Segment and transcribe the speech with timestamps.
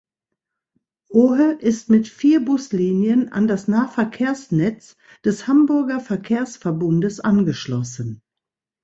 [1.11, 8.23] Ohe ist mit vier Buslinien an das Nahverkehrsnetz des Hamburger Verkehrsverbundes angeschlossen.